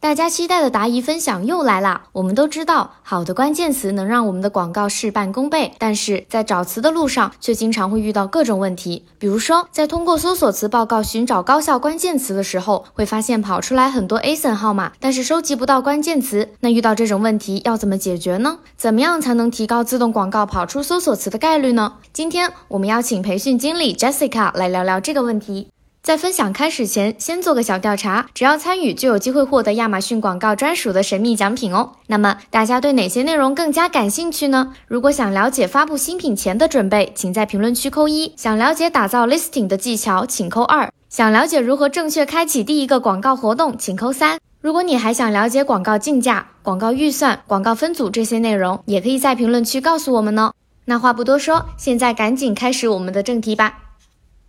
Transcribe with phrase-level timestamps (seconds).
[0.00, 2.04] 大家期待的答疑分享又来啦！
[2.12, 9.04] 我们都知道，好的关键词能让我们的广告事半功倍，但是在找词的路上，却经常会遇到各种问题。
[9.18, 16.48] 比如说，在通过搜索词报告寻找高效关键词的时候，会发现跑出来很多 ASIN 号码，但是收集不到关键词。
[16.60, 18.60] 那遇到这种问题要怎么解决呢？
[18.78, 21.96] 怎么样才能提高自动广告跑出搜索词的概率呢？
[22.14, 25.68] 今天我们邀请培训经理 Jessica 来聊聊这个问题。
[26.02, 31.92] 在分享开始前，先做个小调查，只要参与就有机会获得亚马逊广告专属的神秘奖品哦。
[32.06, 34.72] 那么大家对哪些内容更加感兴趣呢？
[34.86, 44.38] 如果想了解发布新品前的准备，请在评论区扣一；想了解打造 listing 的技巧，请扣二；想了解如何正确开启第一个广告活动，请扣三。
[44.62, 50.54] 如果你还想了解广告竞价、广告预算、广告分组这些内容，也可以在评论区告诉我们哦。
[50.86, 53.89] 那话不多说，现在赶紧开始我们的正题吧。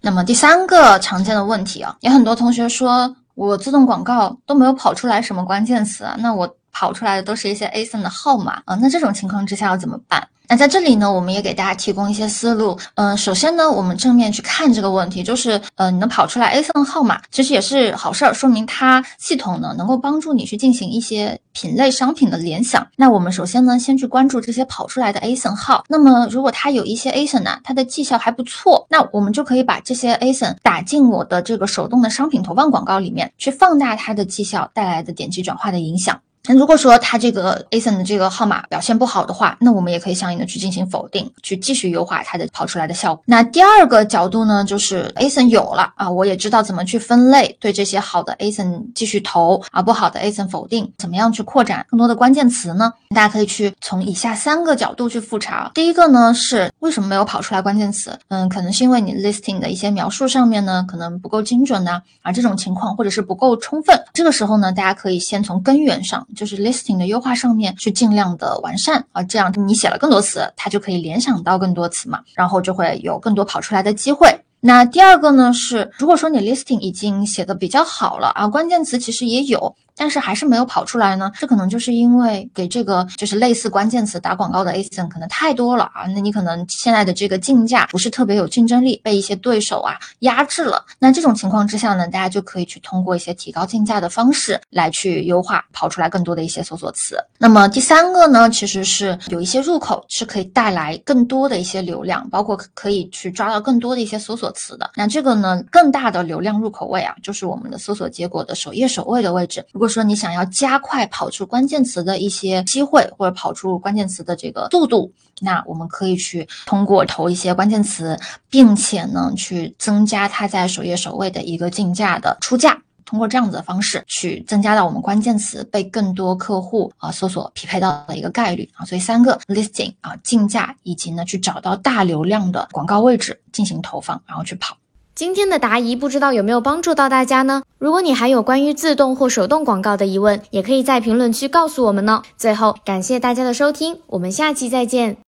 [0.02, 10.27] 那么第三个常见的问题啊，也很多同学说我自动广告都没有跑出来什么关键词啊，那我跑出来的都是一些 ASIN 的号码啊，那这种情况之下要怎么办？
[10.48, 12.78] 那在这里呢，我们也给大家提供一些思路。
[12.96, 22.85] 嗯，首先呢，我们正面去看这个问题，就是，呃，你能跑出来 ASIN 号码，其实也是好事儿，说明它系统呢能够帮助你去进行一些品类商品的联想。
[22.98, 25.85] 那我们首先呢，先去关注这些跑出来的 ASIN 号。
[25.88, 36.20] 那么如果它有一些 ASIN 呢，它的绩效还不错，那我们就可以把这些 ASIN 打进我的这个手动的商品投放广告里面，去放大它的绩效带来的点击转化的影响。
[36.48, 43.24] 那如果说它这个 ASIN 的这个号码表现不好的话，那我们也可以相应的去进行否定，去继续优化它的跑出来的效果。
[43.28, 52.92] 那第二个角度呢，就是 ASIN 有了啊，我也知道怎么去分类，对这些好的 ASIN 继续投啊，不好的 ASIN 否定，怎么样去扩展更多的关键词呢？
[53.14, 55.70] 大家可以去从以下三个角度去复查。
[55.76, 58.18] 第一个呢是为什么没有跑出来关键词？
[58.29, 63.96] 嗯，可能是因为你 listing 的一些描述上面呢可能不够精准呢啊这种情况，或者是不够充分。
[64.13, 66.28] 这个时候呢，大家可以先从根源上。
[66.35, 74.27] 就是 listing 的优化上面去尽量的完善啊，这样你写了更多词，它就可以联想到更多词嘛，然后就会有更多跑出来的机会。
[74.59, 79.75] 那第二个呢是，如果说你 listing 已经写的比较好了啊，关键词其实也有。
[80.01, 90.84] 但是还是没有跑出来呢，这可能就是因为给这个就是类似关键词打广告的 ASIN 可能太多了啊，那你可能现在的这个竞价不是特别有竞争力，被一些对手啊压制了。
[90.97, 97.16] 那这种情况之下呢，大家就可以去通过一些提高竞价的方式来去优化跑出来更多的一些搜索词。
[97.38, 104.89] 那么第三个呢，其实是有一些入口是可以带来更多的一些流量，包括可以去抓到更多的一些搜索词的。
[104.95, 109.63] 那这个呢，更大的流量入口位啊，就是我们的搜索结果的首页首位的位置。
[109.72, 118.18] 如果说你想要加快跑出关键词的一些机会，或者跑出关键词的这个速度，那我们可以去通过投一些关键词，
[118.50, 128.85] 并且呢，去增加它在首页首位的一个竞价的出价，通过这样子的方式去增加到我们关键词被更多客户啊搜索匹配到的一个概率啊。
[128.85, 134.78] 所以三个 listing 啊竞价以及呢去找到大流量的广告位置进行投放，然后去跑。
[135.13, 137.63] 今天的答疑不知道有没有帮助到大家呢？
[137.77, 142.23] 如果你还有关于自动或手动广告的疑问，也可以在评论区告诉我们呢。
[142.38, 145.17] 最后，感谢大家的收听，我们下期再见。